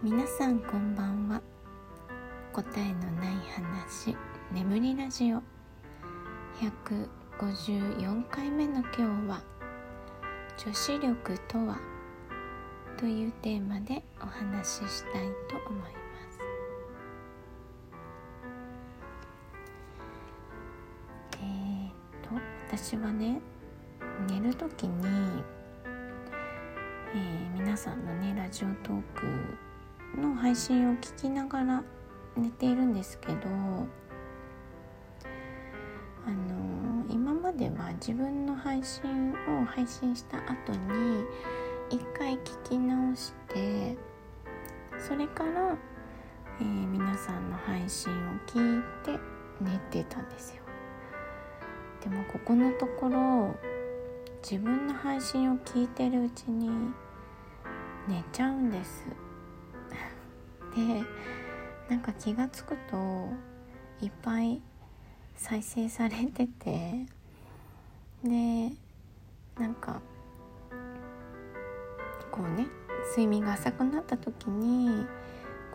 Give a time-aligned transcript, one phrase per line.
[0.00, 1.42] 皆さんこんばんは。
[2.52, 4.16] 答えのない話
[4.52, 5.42] 眠りラジオ。
[6.60, 9.42] 154回目の今日は
[10.56, 11.80] 女子力とは？
[12.96, 16.38] というテーマでお話ししたいと思います。
[21.40, 21.90] えー、
[22.22, 22.36] と
[22.68, 23.40] 私はね
[24.28, 25.42] 寝る時に、
[27.16, 29.67] えー、皆さんのねラジオトーク
[30.16, 31.84] の配信を聞きながら
[32.36, 33.34] 寝ているんですけど
[36.26, 41.24] あの今までは自分の配信を配信した後に
[41.90, 43.96] 一回聞き直して
[44.98, 45.76] それから、
[46.60, 49.18] えー、皆さんの配信を聞いて
[49.60, 50.62] 寝てたんですよ。
[52.02, 53.56] でもここのところ
[54.42, 56.68] 自分の配信を聞いてるうちに
[58.06, 59.06] 寝ちゃうんです。
[60.74, 61.04] で
[61.88, 63.28] なんか気が付くと
[64.00, 64.60] いっぱい
[65.36, 67.06] 再生されてて
[68.22, 68.72] で
[69.58, 70.00] なんか
[72.30, 72.66] こうね
[73.10, 75.06] 睡眠が浅くなった時に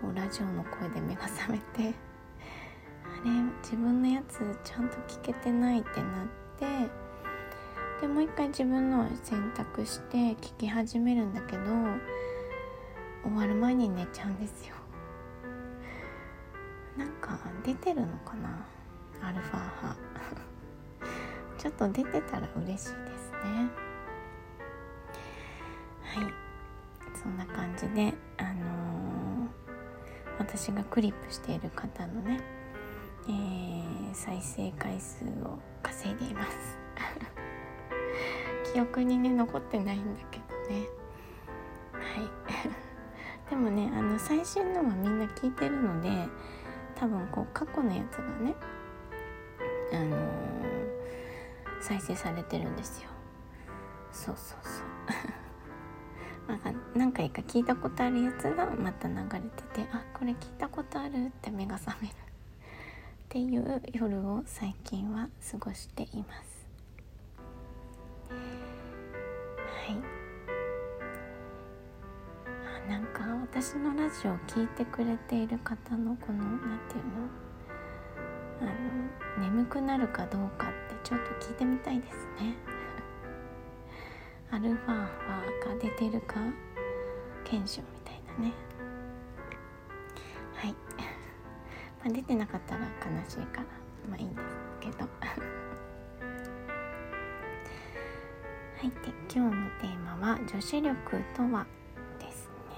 [0.00, 1.94] こうラジオの声で目が覚めて
[3.04, 3.30] あれ
[3.62, 6.26] 自分のやつちゃんと聞けてないってなっ
[6.58, 6.66] て
[8.00, 11.62] でもう一回自分の選択して聞き始めるんだけど
[13.22, 14.74] 終わる前に寝ちゃうんですよ。
[16.96, 18.66] なんか出てるのかな？
[19.22, 19.96] アルファ波。
[21.58, 23.70] ちょっと出てたら嬉しいですね。
[26.02, 26.34] はい。
[27.14, 29.48] そんな感じであのー、
[30.38, 32.40] 私がクリップしている方のね、
[33.28, 36.78] えー、再生回数を稼いでいます。
[38.74, 40.86] 記憶にね残ってないんだけどね。
[41.92, 42.30] はい。
[43.50, 46.28] でもねあの最新のはみんな聞いてるので
[47.02, 48.54] 多分こう過去のやつがね
[49.92, 50.22] あのー、
[51.80, 53.08] 再生されてるんですよ。
[54.12, 54.84] そうそうそ
[56.46, 56.46] う。
[56.48, 62.14] なんか何回か聞いたことあるやつがまた流れててあこれ聞いたことあるって目が覚める。
[62.14, 62.18] っ
[63.28, 66.68] ていう夜を最近は過ごしています。
[68.30, 68.36] は
[69.92, 70.21] い。
[72.88, 77.28] なんか私のラジオを聴いてくれている方のこの何て言うの？
[78.60, 78.64] あ
[79.40, 82.54] の眠くなるかどうかってちょっと聞いてみたいですね。
[84.50, 85.06] アルファ波
[85.68, 86.34] が出てるか
[87.44, 88.52] 検証みたいなね。
[90.54, 90.74] はい、
[92.04, 92.86] まあ、出てなかったら悲
[93.28, 93.66] しいから
[94.10, 94.98] まあいいんですけど。
[98.76, 98.90] はい。
[98.90, 98.96] で
[99.34, 101.66] 今日のテーマは女子力とは？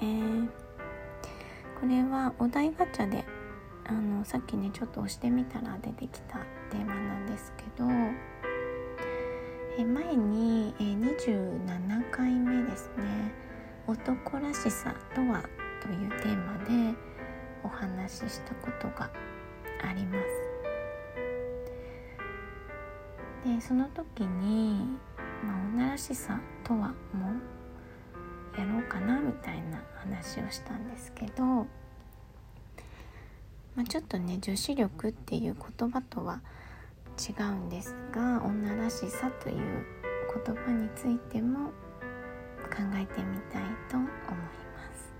[0.00, 0.48] ね
[1.80, 3.24] これはお題ガチャで
[3.86, 6.38] あのさっきねちょっと押してみたら出てきた
[6.70, 7.88] テーマなんですけど
[9.78, 13.32] え前にえ27回目ですね
[13.88, 15.42] 「男らしさとは?」
[15.82, 16.96] というテーマで
[17.64, 19.10] お話ししたことが
[19.82, 20.50] あります。
[23.44, 24.98] でその時に、
[25.42, 27.32] まあ、女らしさとはも
[28.58, 31.66] やろうかなみたいな話をしたんですけど、ま
[33.82, 36.40] あ、ちょっとね女子力っていう言葉とは
[37.18, 39.84] 違うんですが女らしさという
[40.44, 41.68] 言葉についても
[42.70, 44.12] 考えてみたいと思いま
[44.94, 45.12] す。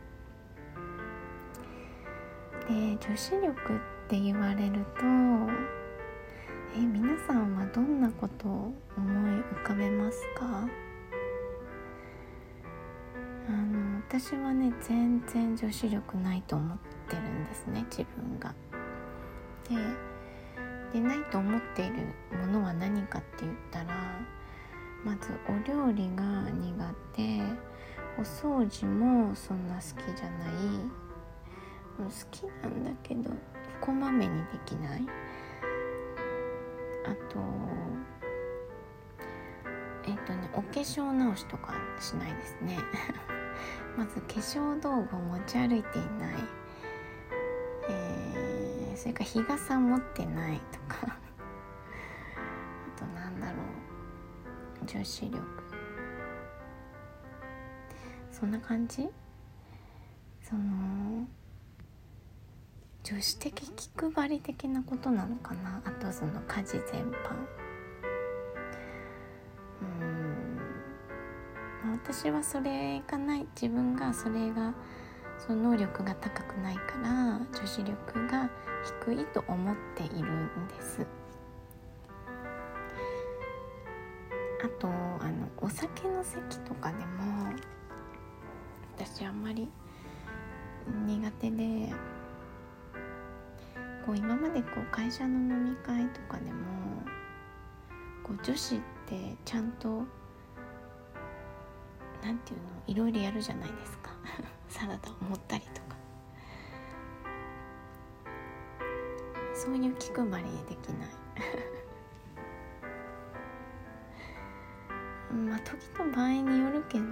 [2.69, 5.05] で女子力って言われると
[6.77, 10.69] え皆さんはどんなことを思い浮かべますか？
[14.13, 16.79] 私はね全然女子力ないと思っ
[17.09, 18.53] てるんですね自分が。
[19.69, 19.77] で
[20.93, 23.95] でないと思っているものは何かって言ったら
[25.05, 27.41] まずお料理が苦手
[28.19, 29.85] お掃除もそんな好き
[30.17, 30.51] じゃない
[31.97, 33.31] 好きなんだけど
[33.81, 35.07] こまめにできない
[37.07, 37.39] あと
[40.09, 42.77] えっ、とねお化粧直しとかしないですね
[43.97, 46.35] まず化粧道具を持ち歩いていない、
[47.89, 51.07] えー、それから日傘持ってないとか。
[51.07, 51.19] あ
[52.99, 53.55] となんだろ
[54.83, 54.87] う。
[54.87, 55.41] 女子力。
[58.31, 59.09] そんな感じ？
[60.43, 61.27] その
[63.03, 65.83] 女子的気配り的なことなのかな？
[65.85, 67.47] あとその家事全般。
[72.03, 74.75] 私はそれがない自分がそれが
[75.39, 78.51] その能力が高くないから女子力が
[79.07, 81.07] 低いと思っているんです。
[84.63, 87.53] あとあのお酒の席とかでも
[88.97, 89.69] 私あんまり
[91.07, 91.93] 苦手で
[94.05, 96.59] こう今までこう会社の飲み会とかでも
[98.23, 100.05] こう女子ってちゃんと
[102.23, 104.11] なんていうのいろいろやるじゃないですか。
[104.69, 105.97] サラダを盛ったりとか。
[109.55, 111.09] そういう気配りできない。
[115.35, 117.07] まあ時と場合によるけど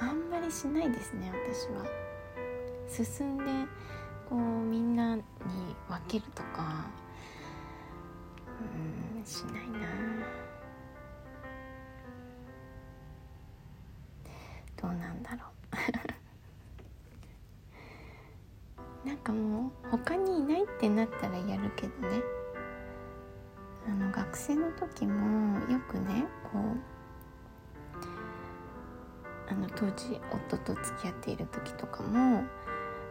[0.00, 1.84] あんまりしないですね私は。
[2.88, 3.44] 進んで
[4.28, 5.22] こうみんなに
[5.88, 6.86] 分けるとか。
[8.60, 10.13] うんしないな
[14.84, 15.38] どうなんだろ
[19.04, 19.08] う。
[19.08, 22.22] なんかもう他にいないってなったらやるけどね。
[23.86, 26.62] あの学生の時もよくねこう
[29.50, 32.44] あの当時夫と付き合っている時とかも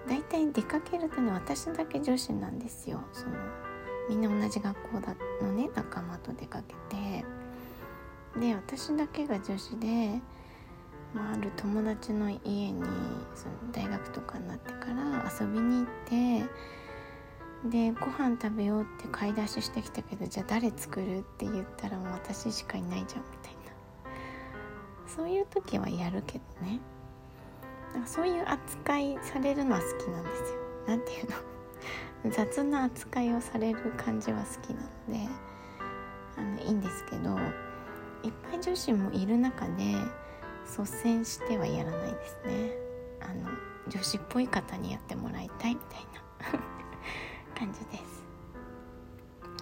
[0.07, 3.01] 大体出かけるとね私だけ女子なんですよ。
[3.11, 3.35] その
[4.09, 7.25] みんな同じ学校だのね仲間と出かけて。
[8.39, 10.19] で私だけが女子で、
[11.13, 12.81] まあ、ある友達の家に
[13.35, 23.59] その大学とかになってから遊びに行ってでご飯食べようって買い出ししてきたけどじゃあ誰作るって言ったらもう私しかいないじゃんみたいな。
[25.07, 26.79] そういう時はやるけどね。
[28.05, 30.59] そういう扱いされるのは好きなんですよ。
[30.87, 32.31] なんていうの？
[32.31, 34.87] 雑な扱いをされる感じは好きなの
[35.27, 35.29] で
[36.37, 37.37] あのいいんですけど
[38.23, 39.93] いっぱい女子もいる中で
[40.65, 42.71] 率先してはやらないですね。
[43.21, 43.49] あの
[43.89, 46.23] 女子っぽい方にやってもらいたいみたいな。
[47.57, 48.23] 感じです。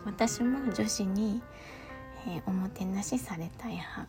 [0.05, 1.41] 私も女子に、
[2.27, 4.07] えー、おもてなしされたい派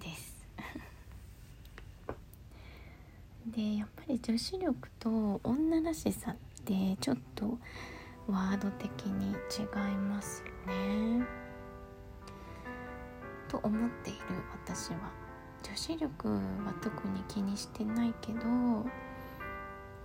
[0.00, 0.34] です。
[3.54, 7.58] でやっぱり女子力と女らしさってちょっと
[8.26, 9.62] ワード的に違
[9.92, 11.26] いますよね。
[13.48, 14.20] と思っている
[14.50, 15.23] 私は。
[15.64, 18.40] 女子力は特に気にしてないけど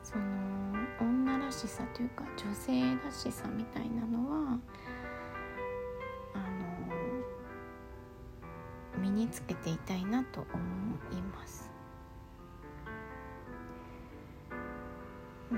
[0.01, 0.23] その
[1.01, 4.59] 女らしさというか女性らしさみたいなのは
[6.33, 6.39] あ
[8.97, 10.49] の身につけていたいなと思
[11.17, 11.69] います。
[15.51, 15.57] うん。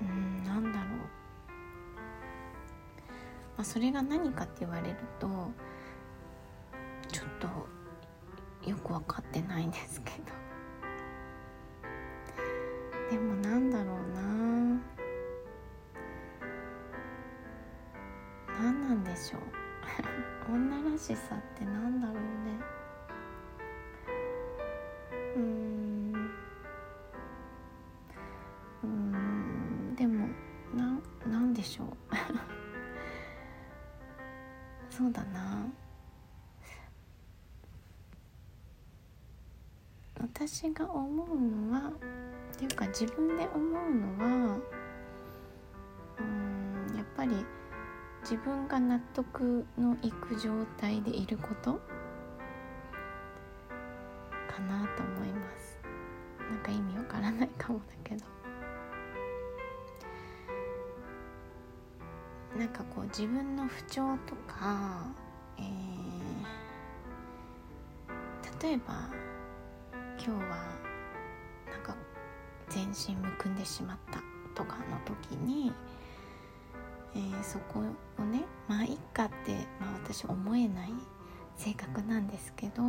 [0.00, 0.98] うんなんだろう、
[3.56, 5.28] まあ、それが何かって言われると
[8.68, 10.38] よく分かってないんですけど。
[13.10, 14.22] でもなんだろうな。
[18.60, 19.40] 何なんでしょう。
[20.52, 22.27] 女らしさってなんだろう
[40.60, 41.38] 私が思う
[41.68, 44.58] のはっていうか自分で思うのは
[46.18, 47.46] うんやっぱり
[48.22, 51.74] 自分が納得のいく状態でいること
[54.52, 55.78] かなと思います。
[56.50, 58.24] なんか意味わからないかもだけど。
[62.58, 65.06] なんかこう自分の不調とか、
[65.56, 69.27] えー、例えば
[70.28, 70.58] 今日は
[71.70, 71.96] なんか
[72.68, 74.20] 全身むくんでしまった
[74.54, 75.72] とかの時に、
[77.14, 77.80] えー、そこ
[78.18, 80.90] をねまあいっかって、まあ、私思えない
[81.56, 82.86] 性格なんですけどう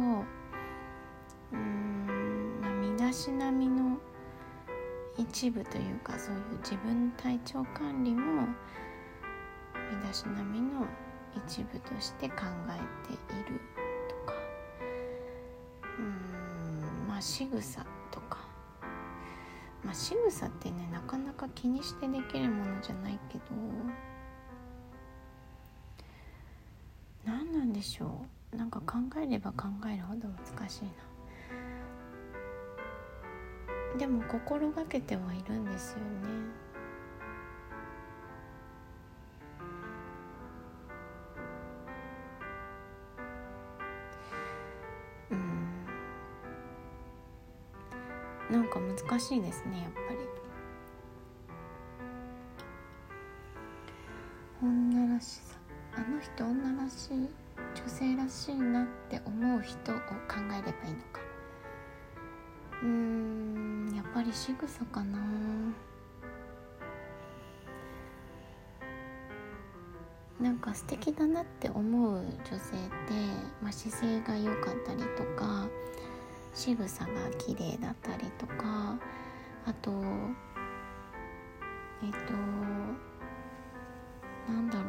[1.55, 3.97] ん、まあ、身だしなみの
[5.17, 8.47] 一部というかそういう自分体調管理も
[9.93, 10.85] 身だしなみの
[11.47, 12.35] 一部として考
[12.67, 13.61] えている
[14.09, 14.33] とか。
[15.99, 16.28] うん。
[17.21, 18.39] 仕草とか。
[19.83, 23.43] まあ仕草ってねなかなか気にしてできるものじゃないけど。
[27.25, 28.55] 何なんでしょう。
[28.57, 30.91] なんか考えれば考えるほど難しいな。
[33.97, 36.03] でも心がけてはいるんですよね。
[49.19, 50.19] 難しいですねやっぱり。
[54.63, 55.57] 女らしさ。
[55.93, 57.29] あの人女らしい
[57.75, 60.01] 女性らしいなって思う人を考
[60.53, 61.19] えればいいのか。
[62.81, 65.19] うーんやっぱり仕草かな。
[70.39, 72.67] なんか素敵だなって思う女性って、
[73.61, 75.67] まあ、姿勢が良かったりとか
[76.59, 78.99] 仕草が綺麗だったりとか
[79.65, 79.91] あと
[82.03, 82.33] えっ、と
[84.51, 84.81] なんだろ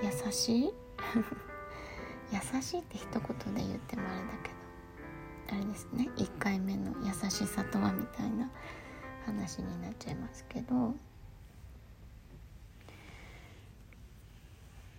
[0.00, 0.06] う。
[0.26, 0.72] 優しい？
[2.32, 3.20] 優しいって一言
[3.54, 4.50] で言ってもあれだけ
[5.52, 6.08] どあれですね。
[6.16, 8.50] 1回目の優しさとはみたいな
[9.26, 10.94] 話になっちゃいますけど。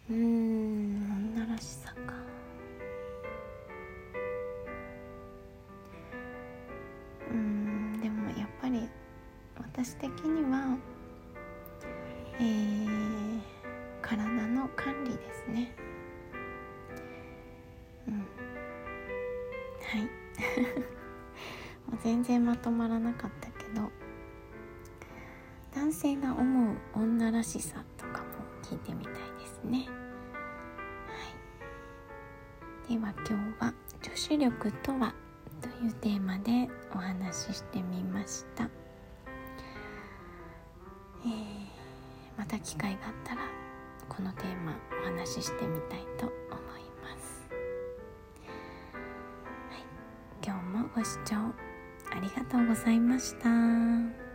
[0.09, 1.86] うーん女らしさ。
[9.87, 10.77] 私的には
[12.41, 13.39] えー、
[14.01, 15.73] 体の管理ですね。
[18.05, 18.19] うん。
[18.19, 18.25] は
[19.97, 20.01] い。
[21.89, 23.89] もう全然まとまらなかったけど
[25.73, 28.25] 男性が思う女らしさとかも
[28.63, 29.87] 聞いてみたいですね。
[32.89, 32.93] はい。
[32.93, 33.33] では今日
[33.65, 35.13] は「女子力とは?」
[35.63, 38.69] というテーマでお話ししてみました。
[42.67, 43.41] 機会があったら
[44.09, 47.47] このテーマお話ししてみたいと思います、
[48.41, 49.85] はい、
[50.45, 51.35] 今日もご視聴
[52.11, 54.26] ありがとうございました。